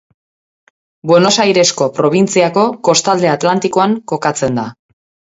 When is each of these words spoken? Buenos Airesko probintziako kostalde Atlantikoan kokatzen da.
Buenos 1.09 1.33
Airesko 1.43 1.87
probintziako 1.97 2.63
kostalde 2.89 3.29
Atlantikoan 3.33 3.93
kokatzen 4.13 4.57
da. 4.61 4.65